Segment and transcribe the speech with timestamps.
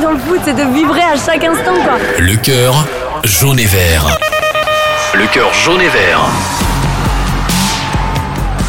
[0.00, 1.98] dans le foot, c'est de vibrer à chaque instant, quoi.
[2.18, 2.86] Le cœur
[3.24, 4.18] jaune et vert.
[5.14, 6.20] Le cœur jaune et vert.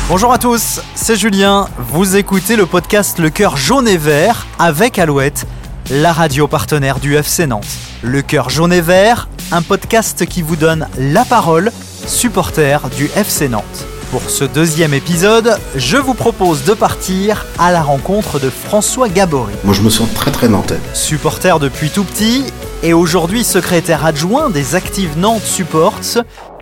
[0.07, 1.67] Bonjour à tous, c'est Julien.
[1.77, 5.45] Vous écoutez le podcast Le cœur jaune et vert avec Alouette,
[5.91, 7.65] la radio partenaire du FC Nantes.
[8.03, 11.71] Le cœur jaune et vert, un podcast qui vous donne la parole,
[12.05, 13.96] supporter du FC Nantes.
[14.11, 19.53] Pour ce deuxième épisode, je vous propose de partir à la rencontre de François Gabory.
[19.65, 20.79] Moi, je me sens très très nantais.
[20.93, 22.45] Supporter depuis tout petit
[22.83, 25.99] et aujourd'hui secrétaire adjoint des Actives Nantes Supports,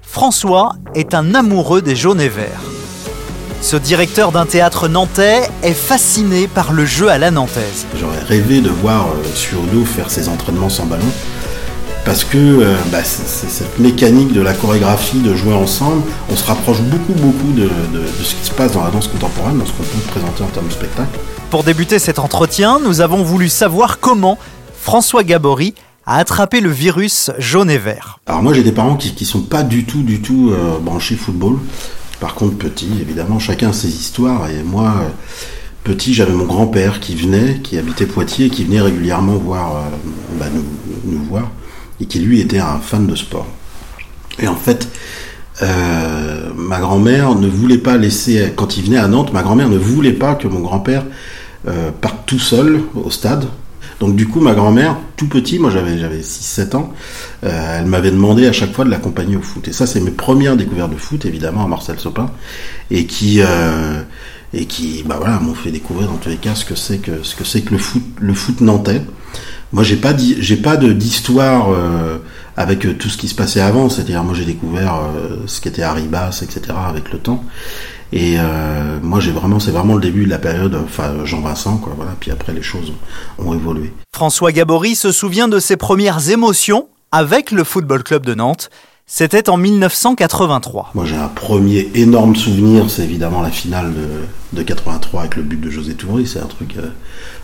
[0.01, 2.63] François est un amoureux des jaunes et verts.
[3.62, 7.85] Ce directeur d'un théâtre nantais est fasciné par le jeu à la nantaise.
[7.95, 11.05] J'aurais rêvé de voir euh, Suodo faire ses entraînements sans ballon.
[12.05, 16.79] Parce que euh, bah, cette mécanique de la chorégraphie, de jouer ensemble, on se rapproche
[16.81, 19.71] beaucoup beaucoup de, de- de ce qui se passe dans la danse contemporaine, dans ce
[19.71, 21.19] qu'on peut présenter en termes de spectacle.
[21.49, 24.37] Pour débuter cet entretien, nous avons voulu savoir comment
[24.79, 25.73] François Gabory
[26.05, 28.19] a attrapé le virus jaune et vert.
[28.27, 31.15] Alors moi j'ai des parents qui, qui sont pas du tout du tout euh, branchés
[31.15, 31.57] football.
[32.19, 34.47] Par contre petit, évidemment, chacun a ses histoires.
[34.49, 35.09] Et moi, euh,
[35.84, 39.79] petit, j'avais mon grand-père qui venait, qui habitait Poitiers, et qui venait régulièrement voir, euh,
[40.40, 40.63] bah, nous,
[41.12, 41.49] nous voir,
[41.99, 43.48] et qui lui était un fan de sport.
[44.40, 44.90] Et en fait,
[45.62, 49.77] euh, ma grand-mère ne voulait pas laisser, quand il venait à Nantes, ma grand-mère ne
[49.77, 51.04] voulait pas que mon grand-père
[51.68, 53.46] euh, parte tout seul au stade.
[54.02, 56.93] Donc du coup, ma grand-mère, tout petit, moi j'avais j'avais 6-7 ans,
[57.46, 59.65] euh, elle m'avait demandé à chaque fois de l'accompagner au foot.
[59.70, 62.30] Et ça, c'est mes premières découvertes de foot, évidemment, à Marcel Sopin,
[62.91, 63.40] et qui
[64.53, 67.24] et qui, bah voilà, m'ont fait découvrir dans tous les cas ce que c'est que
[67.24, 69.02] ce que que le foot, le foot nantais.
[69.74, 72.18] Moi, j'ai pas j'ai pas d'histoire euh,
[72.56, 73.90] avec euh, tout ce qui se passait avant.
[73.90, 76.78] C'est-à-dire, moi, j'ai découvert euh, ce qu'était Arribas, etc.
[76.88, 77.44] avec le temps.
[78.13, 78.38] Et
[79.02, 81.94] moi, j'ai vraiment, c'est vraiment le début de la période, enfin Jean Vincent, quoi.
[81.97, 82.12] Voilà.
[82.18, 82.94] Puis après, les choses
[83.40, 83.91] ont évolué.
[84.16, 88.70] François Gabory se souvient de ses premières émotions avec le Football Club de Nantes.
[89.08, 90.92] C'était en 1983.
[90.96, 95.44] Moi, j'ai un premier énorme souvenir, c'est évidemment la finale de, de 83 avec le
[95.44, 96.26] but de José Touré.
[96.26, 96.90] C'est un truc euh,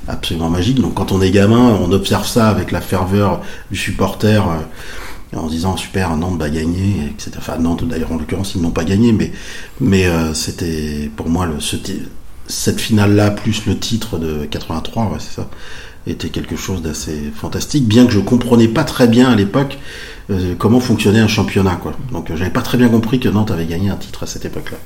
[0.08, 0.82] absolument magique.
[0.82, 4.44] Donc, quand on est gamin, on observe ça avec la ferveur du supporter.
[4.44, 4.56] euh,
[5.38, 8.84] en disant super Nantes va gagner etc enfin Nantes d'ailleurs en l'occurrence ils n'ont pas
[8.84, 9.32] gagné mais
[9.80, 11.54] mais euh, c'était pour moi le
[12.48, 15.50] cette finale là plus le titre de 83 ouais, c'est ça
[16.06, 19.78] était quelque chose d'assez fantastique bien que je comprenais pas très bien à l'époque
[20.31, 21.94] euh, comment fonctionnait un championnat quoi.
[22.12, 24.46] Donc euh, j'avais pas très bien compris que Nantes avait gagné un titre à cette
[24.46, 24.78] époque là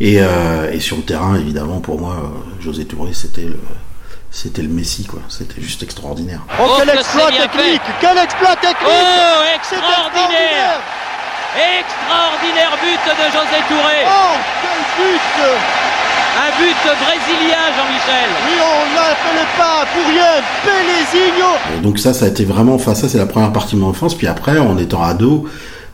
[0.00, 3.58] et, euh, et sur le terrain évidemment pour moi José Touré c'était le
[4.30, 5.20] c'était le Messi quoi.
[5.28, 6.40] C'était juste extraordinaire.
[6.58, 7.82] Oh, Oh, quel que exploit technique!
[8.00, 8.86] Quel exploit technique!
[8.86, 10.78] Oh, extraordinaire!
[11.80, 14.06] Extraordinaire but de José Touré.
[14.06, 15.89] Oh, quel but
[16.38, 21.46] Un but brésilien, Jean-Michel Oui, on l'appelait pas pour rien Pélésigno
[21.76, 23.88] Et donc ça, ça a été vraiment, enfin ça c'est la première partie de mon
[23.88, 24.16] enfance.
[24.16, 25.48] Puis après, en étant ado,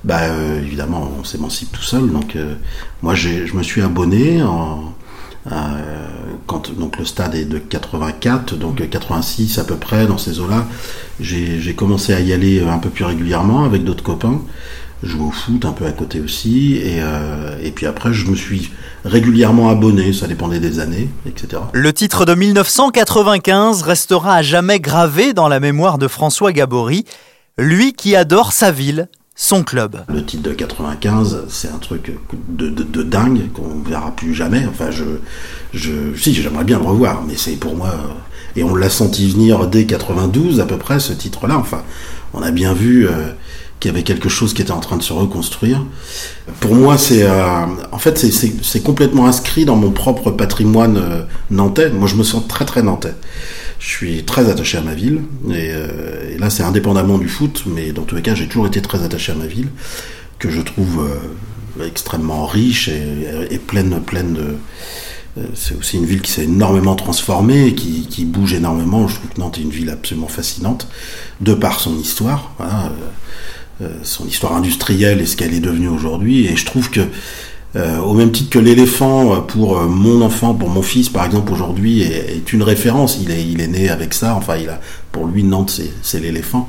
[0.05, 2.11] bah euh, évidemment, on s'émancipe tout seul.
[2.11, 2.55] Donc euh,
[3.03, 4.93] moi, je me suis abonné en,
[5.53, 6.07] euh,
[6.47, 10.41] quand donc le stade est de 84, donc euh, 86 à peu près dans ces
[10.41, 10.67] eaux-là.
[11.21, 14.41] J'ai, j'ai commencé à y aller un peu plus régulièrement avec d'autres copains.
[15.03, 18.35] Jouer au foot un peu à côté aussi, et, euh, et puis après je me
[18.35, 18.71] suis
[19.05, 21.63] régulièrement abonné, ça dépendait des années, etc.
[21.75, 27.05] Le titre de 1995 restera à jamais gravé dans la mémoire de François Gabory,
[27.59, 30.03] lui qui adore sa ville, son club.
[30.09, 32.13] Le titre de 95, c'est un truc
[32.49, 34.65] de, de, de dingue qu'on verra plus jamais.
[34.67, 35.05] Enfin, je,
[35.75, 37.89] je, si, j'aimerais bien le revoir, mais c'est pour moi.
[37.89, 41.59] euh, Et on l'a senti venir dès 92 à peu près ce titre-là.
[41.59, 41.83] Enfin,
[42.33, 43.11] on a bien vu euh,
[43.79, 45.85] qu'il y avait quelque chose qui était en train de se reconstruire.
[46.61, 51.91] Pour moi, c'est, euh, en fait, c'est- complètement inscrit dans mon propre patrimoine euh, nantais.
[51.91, 53.15] Moi, je me sens très très nantais.
[53.79, 55.21] Je suis très attaché à ma ville,
[55.51, 58.67] et, euh, et là c'est indépendamment du foot, mais dans tous les cas j'ai toujours
[58.67, 59.69] été très attaché à ma ville,
[60.39, 61.07] que je trouve
[61.85, 64.57] extrêmement riche et, pleine, pleine de...
[65.55, 69.07] C'est aussi une ville qui s'est énormément transformée, qui, qui bouge énormément.
[69.09, 70.89] Je trouve que Nantes est une ville absolument fascinante,
[71.43, 72.91] de par son histoire, voilà,
[74.03, 76.47] son histoire industrielle et ce qu'elle est devenue aujourd'hui.
[76.47, 77.03] Et je trouve que
[77.77, 81.27] euh, au même titre que l'éléphant euh, pour euh, mon enfant, pour mon fils par
[81.27, 83.19] exemple aujourd'hui est, est une référence.
[83.21, 84.35] Il est, il est né avec ça.
[84.35, 84.81] Enfin, il a,
[85.13, 86.69] pour lui Nantes c'est l'éléphant.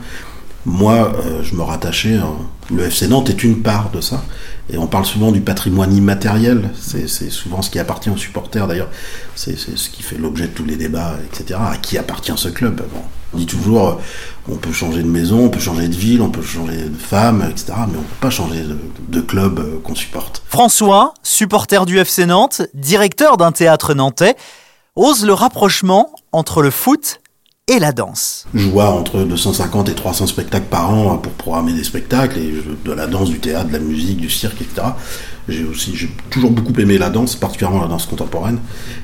[0.67, 2.15] Moi, euh, je me rattachais.
[2.15, 2.23] euh,
[2.69, 4.21] le FC Nantes est une part de ça.
[4.69, 6.71] Et on parle souvent du patrimoine immatériel.
[6.77, 8.67] C'est, souvent ce qui appartient aux supporters.
[8.67, 8.89] D'ailleurs,
[9.33, 11.57] c'est, ce qui fait l'objet de tous les débats, etc.
[11.71, 12.81] À qui appartient ce club
[13.33, 13.93] On dit toujours, euh,
[14.51, 17.47] on peut changer de maison, on peut changer de ville, on peut changer de femme,
[17.49, 17.67] etc.
[17.89, 18.77] Mais on peut pas changer de,
[19.07, 20.43] de club euh, qu'on supporte.
[20.49, 24.35] François, supporter du FC Nantes, directeur d'un théâtre nantais,
[24.97, 27.21] ose le rapprochement entre le foot
[27.69, 28.45] et la danse.
[28.53, 32.53] Je vois entre 250 et 300 spectacles par an pour programmer des spectacles, et
[32.85, 34.87] de la danse, du théâtre, de la musique, du cirque, etc.
[35.49, 38.59] J'ai aussi, j'ai toujours beaucoup aimé la danse, particulièrement la danse contemporaine,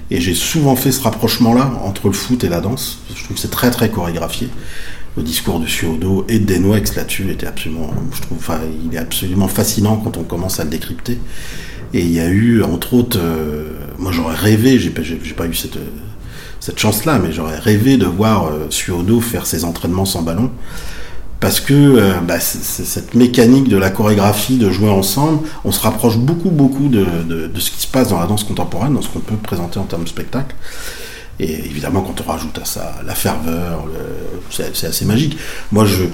[0.09, 2.99] et j'ai souvent fait ce rapprochement-là entre le foot et la danse.
[3.13, 4.49] Je trouve que c'est très très chorégraphié.
[5.17, 8.99] Le discours de Suodo et de Denoix là-dessus était absolument, je trouve, enfin, il est
[8.99, 11.19] absolument fascinant quand on commence à le décrypter.
[11.93, 15.45] Et il y a eu, entre autres, euh, moi j'aurais rêvé, j'ai pas, j'ai, pas
[15.45, 15.77] eu cette,
[16.63, 20.49] cette chance-là, mais j'aurais rêvé de voir euh, Suodo faire ses entraînements sans ballon.
[21.41, 26.15] Parce que euh, bah, cette mécanique de la chorégraphie, de jouer ensemble, on se rapproche
[26.15, 27.05] beaucoup, beaucoup de,
[27.59, 30.05] ce qui se passe dans la danse contemporaine, dans ce qu'on peut présenter en termes
[30.05, 30.55] de spectacle.
[31.37, 33.83] Et évidemment, quand on rajoute à ça la ferveur,
[34.49, 35.37] c'est assez magique.
[35.73, 36.05] Moi, je,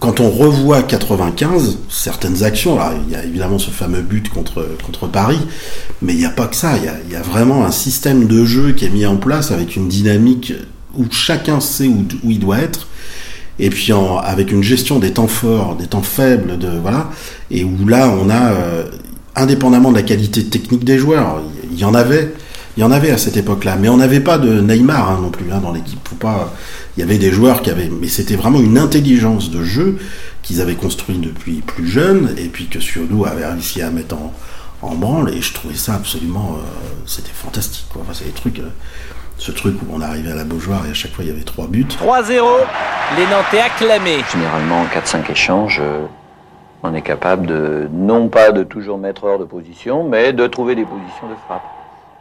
[0.00, 5.08] quand on revoit 95, certaines actions, il y a évidemment ce fameux but contre, contre
[5.08, 5.40] Paris,
[6.02, 8.72] mais il n'y a pas que ça, il y a, vraiment un système de jeu
[8.72, 10.52] qui est mis en place avec une dynamique
[10.96, 12.86] où chacun sait où, il doit être,
[13.58, 13.92] et puis
[14.22, 17.10] avec une gestion des temps forts, des temps faibles, de voilà,
[17.50, 18.84] et où là on a, euh,
[19.34, 21.42] indépendamment de la qualité technique des joueurs,
[21.72, 22.34] il y en avait,
[22.78, 25.30] il y en avait à cette époque-là, mais on n'avait pas de Neymar hein, non
[25.30, 25.98] plus hein, dans l'équipe.
[26.08, 26.52] Faut pas,
[26.96, 29.98] il y avait des joueurs qui avaient, mais c'était vraiment une intelligence de jeu
[30.42, 34.32] qu'ils avaient construit depuis plus jeune, et puis que Suodo avait réussi à mettre en,
[34.82, 36.66] en branle, et je trouvais ça absolument, euh,
[37.04, 37.86] c'était fantastique.
[37.92, 38.02] Quoi.
[38.02, 38.60] Enfin, c'est des trucs.
[38.60, 38.70] Euh,
[39.38, 41.42] ce truc où on arrivait à la Beaujoire et à chaque fois il y avait
[41.42, 41.86] trois buts.
[41.88, 42.42] 3-0,
[43.16, 44.18] les Nantais acclamés.
[44.32, 46.06] Généralement, en 4-5 échanges, euh,
[46.84, 50.76] on est capable de, non pas de toujours mettre hors de position, mais de trouver
[50.76, 51.77] des positions de frappe.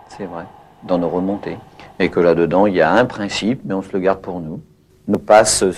[0.09, 0.45] C'est vrai,
[0.83, 1.57] dans nos remontées.
[1.99, 4.61] Et que là-dedans, il y a un principe, mais on se le garde pour nous.
[5.07, 5.71] Nos passes ne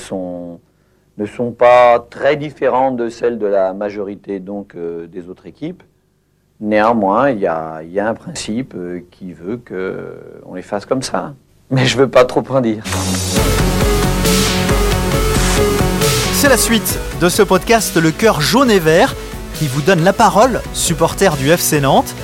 [1.26, 5.84] sont pas très différentes de celles de la majorité donc euh, des autres équipes.
[6.60, 11.34] Néanmoins, il y a, un principe euh, qui veut qu'on les fasse comme ça.
[11.70, 12.84] Mais je veux pas trop en dire.
[16.34, 19.14] C'est la suite de ce podcast Le cœur jaune et vert
[19.56, 22.16] qui vous donne la parole, supporter du FC Nantes.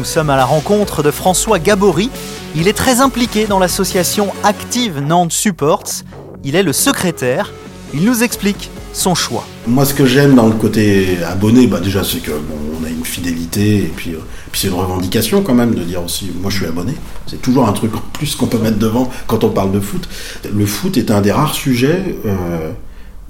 [0.00, 2.08] Nous sommes à la rencontre de François Gabory.
[2.56, 6.04] Il est très impliqué dans l'association Active Nantes Supports.
[6.42, 7.52] Il est le secrétaire.
[7.92, 9.44] Il nous explique son choix.
[9.66, 13.04] Moi, ce que j'aime dans le côté abonné, bah déjà, c'est que on a une
[13.04, 14.20] fidélité et puis, euh,
[14.50, 16.94] puis c'est une revendication quand même de dire aussi, moi, je suis abonné.
[17.26, 20.08] C'est toujours un truc en plus qu'on peut mettre devant quand on parle de foot.
[20.50, 22.72] Le foot est un des rares sujets euh,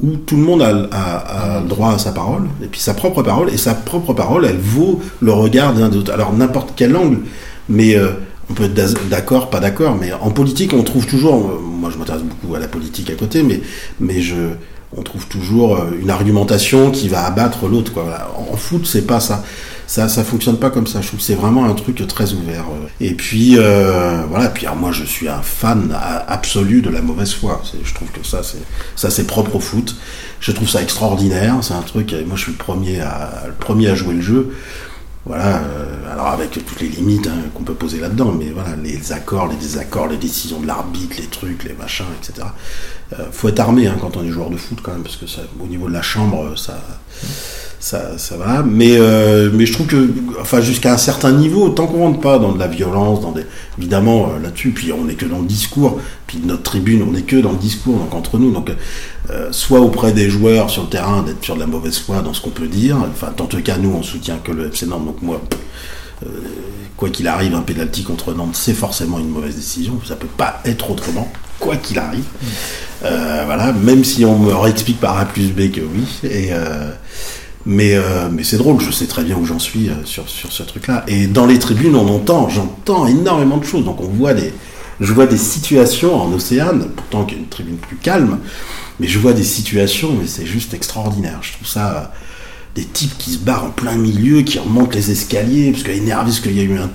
[0.02, 3.23] où tout le monde a, a, a, droit à sa parole et puis sa propre
[3.23, 6.12] parole et sa propre parole, elle vaut le regard d'un autre.
[6.12, 7.19] Alors n'importe quel angle,
[7.69, 8.11] mais euh,
[8.49, 11.50] on peut être d'accord, pas d'accord, mais en politique, on trouve toujours.
[11.50, 13.43] euh, Moi, je m'intéresse beaucoup à la politique à côté,
[14.00, 14.35] mais je
[14.97, 17.93] on trouve toujours euh, une argumentation qui va abattre l'autre.
[18.51, 19.45] En foot, c'est pas ça.
[19.87, 21.01] Ça, ça fonctionne pas comme ça.
[21.01, 22.65] Je trouve que c'est vraiment un truc très ouvert.
[23.01, 24.49] Et puis, euh, voilà.
[24.49, 25.97] Puis alors, moi, je suis un fan
[26.29, 27.61] absolu de la mauvaise foi.
[27.83, 28.63] Je trouve que ça, c'est
[28.95, 29.97] ça, c'est propre au foot.
[30.39, 31.57] Je trouve ça extraordinaire.
[31.63, 32.15] C'est un truc.
[32.27, 34.55] Moi, je suis le premier à le premier à jouer le jeu.
[35.27, 39.13] Voilà, euh, alors avec toutes les limites hein, qu'on peut poser là-dedans, mais voilà, les
[39.13, 42.49] accords, les désaccords, les décisions de l'arbitre, les trucs, les machins, etc.
[43.13, 45.27] Euh, faut être armé hein, quand on est joueur de foot quand même, parce que
[45.27, 46.83] ça, au niveau de la chambre, ça,
[47.81, 48.62] ça, ça va.
[48.62, 52.38] Mais, euh, mais je trouve que, enfin, jusqu'à un certain niveau, tant qu'on rentre pas
[52.38, 53.47] dans de la violence, dans des,
[53.79, 57.23] évidemment euh, là-dessus, puis on n'est que dans le discours, puis notre tribune, on n'est
[57.23, 58.71] que dans le discours, donc entre nous, donc
[59.31, 62.35] euh, soit auprès des joueurs sur le terrain, d'être sur de la mauvaise foi dans
[62.35, 62.99] ce qu'on peut dire.
[63.11, 65.40] Enfin, tout cas, nous, on soutient que le FC Nantes, donc moi.
[66.99, 69.99] Quoi qu'il arrive, un pénalty contre Nantes, c'est forcément une mauvaise décision.
[70.07, 72.26] Ça peut pas être autrement, quoi qu'il arrive.
[73.00, 76.28] Voilà, même si on me réexplique par A plus B que oui.
[76.28, 76.50] Et,
[77.67, 80.52] mais euh, mais c'est drôle, je sais très bien où j'en suis euh, sur, sur
[80.52, 81.05] ce truc-là.
[81.09, 83.85] Et dans les tribunes, on entend, j'entends énormément de choses.
[83.85, 84.52] Donc on voit des,
[85.00, 88.38] je vois des situations en Océane, pourtant qu'il y a une tribune plus calme,
[88.99, 91.38] mais je vois des situations, mais c'est juste extraordinaire.
[91.43, 92.12] Je trouve ça
[92.75, 95.99] des types qui se barrent en plein milieu, qui remontent les escaliers, parce qu'il est
[95.99, 96.91] énervé, parce qu'il y a eu un...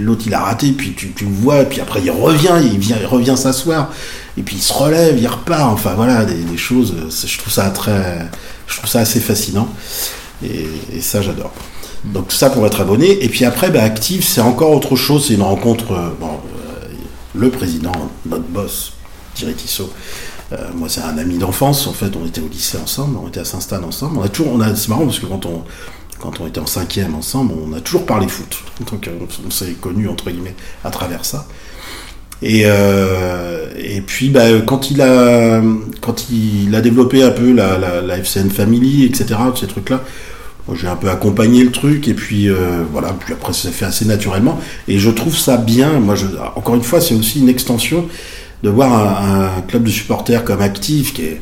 [0.00, 2.96] L'autre, il a raté, puis tu, tu le vois, puis après, il revient, il, vient,
[3.00, 3.90] il revient s'asseoir,
[4.36, 6.94] et puis il se relève, il repart, enfin voilà, des, choses,
[7.26, 8.28] je trouve ça très...
[8.66, 9.68] Je trouve ça assez fascinant,
[10.44, 10.66] et,
[11.00, 11.52] ça, j'adore.
[12.04, 15.34] Donc ça pour être abonné, et puis après, bah, Active, c'est encore autre chose, c'est
[15.34, 16.86] une rencontre, euh, bon, euh,
[17.34, 17.92] le président,
[18.26, 18.92] notre boss,
[19.34, 19.90] Thierry Tissot,
[20.74, 21.86] moi, c'est un ami d'enfance.
[21.86, 24.18] En fait, on était au lycée ensemble, on était à Saint-Stan ensemble.
[24.18, 25.62] On a toujours, on a, c'est marrant parce que quand on,
[26.20, 28.58] quand on était en cinquième ensemble, on a toujours parlé foot.
[28.90, 31.46] Donc, on, on s'est connus entre guillemets à travers ça.
[32.40, 35.60] Et, euh, et puis, bah, quand il a,
[36.00, 40.02] quand il a développé un peu la, la, FCN Family, etc., ces trucs-là,
[40.74, 43.86] j'ai un peu accompagné le truc et puis euh, voilà puis après ça s'est fait
[43.86, 46.26] assez naturellement et je trouve ça bien moi je,
[46.56, 48.06] encore une fois c'est aussi une extension
[48.62, 51.40] de voir un, club de supporters comme actif qui est,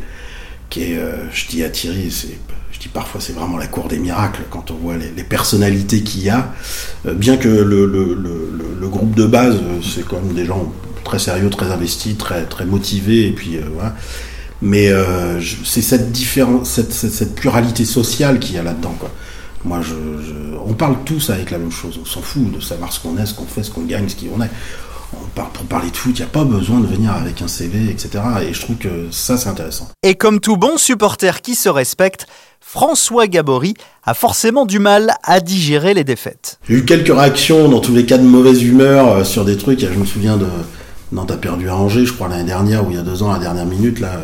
[0.70, 2.10] qui est euh, je dis à Thierry,
[2.72, 6.24] je dis parfois c'est vraiment la cour des miracles quand on voit les, personnalités qu'il
[6.24, 6.52] y a.
[7.06, 10.72] Euh, bien que le, groupe de base, c'est quand même des gens
[11.04, 13.94] très sérieux, très investis, très, motivés, et puis voilà.
[14.62, 14.90] Mais
[15.64, 18.96] c'est cette différence, cette, pluralité sociale qu'il y a là-dedans.
[19.64, 19.80] Moi,
[20.66, 21.98] on parle tous avec la même chose.
[22.00, 24.14] On s'en fout de savoir ce qu'on est, ce qu'on fait, ce qu'on gagne, ce
[24.16, 24.50] qu'on est.
[25.34, 28.22] pour parler de foot, il n'y a pas besoin de venir avec un CV, etc.
[28.48, 29.88] Et je trouve que ça, c'est intéressant.
[30.02, 32.26] Et comme tout bon supporter qui se respecte,
[32.60, 36.58] François Gabory a forcément du mal à digérer les défaites.
[36.68, 39.80] J'ai eu quelques réactions, dans tous les cas de mauvaise humeur, euh, sur des trucs.
[39.80, 40.46] Je me souviens de
[41.12, 43.30] Nantes a perdu à Angers, je crois, l'année dernière, ou il y a deux ans,
[43.30, 44.20] à la dernière minute, là.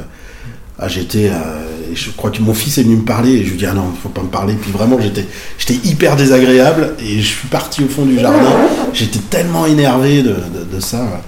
[0.79, 3.59] Ah, j'étais, euh, je crois que mon fils est venu me parler et je lui
[3.59, 4.55] dis ah non, faut pas me parler.
[4.61, 5.27] Puis vraiment, j'étais,
[5.85, 8.53] hyper désagréable et je suis parti au fond du jardin.
[8.93, 11.23] J'étais tellement énervé de ça.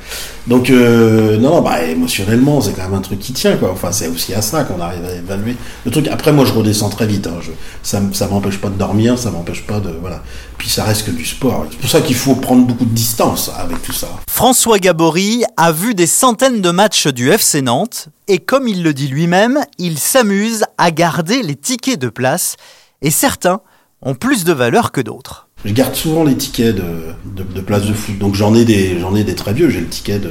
[0.46, 3.70] Donc, euh, non, bah, émotionnellement, c'est quand même un truc qui tient, quoi.
[3.72, 6.08] Enfin, c'est aussi à ça qu'on arrive à évaluer le truc.
[6.08, 7.26] Après, moi, je redescends très vite.
[7.26, 7.40] Hein.
[7.82, 10.22] Ça, ça m'empêche pas de dormir, ça m'empêche pas de, voilà.
[10.58, 11.66] Puis ça reste que du sport.
[11.70, 14.08] C'est pour ça qu'il faut prendre beaucoup de distance avec tout ça.
[14.28, 18.94] François Gabory a vu des centaines de matchs du FC Nantes et comme il le
[18.94, 22.56] dit lui-même, il s'amuse à garder les tickets de place
[23.02, 23.60] et certains
[24.04, 25.48] ont plus de valeur que d'autres.
[25.64, 28.18] Je garde souvent les tickets de, de, place de foot.
[28.18, 29.70] Donc j'en ai des ai des très vieux.
[29.70, 30.30] J'ai le ticket de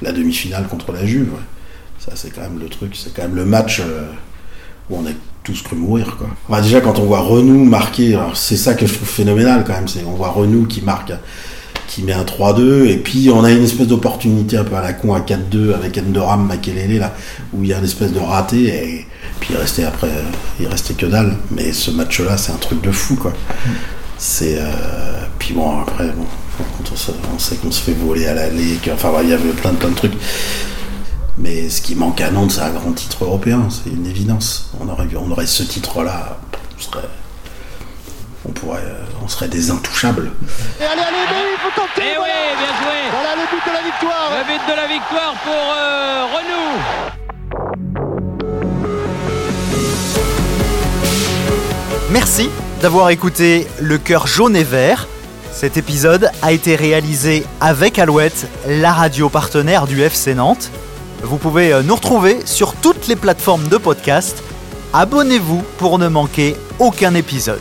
[0.00, 1.32] la demi-finale contre la Juve.
[1.98, 2.96] Ça c'est quand même le truc.
[2.96, 4.06] C'est quand même le match euh,
[4.88, 5.10] où on a
[5.42, 6.16] tous cru mourir
[6.62, 9.86] déjà quand on voit Renou marquer, c'est ça que je trouve phénoménal quand même.
[10.06, 11.12] On voit Renou qui marque
[11.90, 14.92] qui met un 3-2 et puis on a une espèce d'opportunité un peu à la
[14.92, 17.12] con à 4-2 avec Endoram Makelele là
[17.52, 19.06] où il y a une espèce de raté et
[19.40, 20.10] puis il restait après
[20.60, 23.32] il restait que dalle mais ce match là c'est un truc de fou quoi
[24.18, 26.26] c'est euh, puis bon après bon,
[26.92, 29.90] on, sait qu'on se fait voler à l'aller, enfin il y avait plein de plein
[29.90, 30.12] de trucs.
[31.38, 34.70] Mais ce qui manque à Nantes, c'est un grand titre européen, c'est une évidence.
[34.78, 36.38] On aurait, on aurait ce titre-là,
[36.76, 37.08] on serait,
[38.46, 38.99] on pourrait, on
[39.30, 40.30] serait des intouchables.
[40.80, 42.02] Et allez, allez, mais il faut tenter.
[42.02, 42.26] Et eh oui,
[42.58, 42.98] bien joué.
[43.10, 44.30] Voilà le but de la victoire.
[44.38, 46.66] Le but de la victoire pour euh, Renou.
[52.10, 52.50] Merci
[52.82, 55.06] d'avoir écouté Le cœur jaune et vert.
[55.52, 60.70] Cet épisode a été réalisé avec Alouette, la radio partenaire du FC Nantes.
[61.22, 64.42] Vous pouvez euh, nous retrouver sur toutes les plateformes de podcast.
[64.92, 67.60] Abonnez-vous pour ne manquer aucun épisode.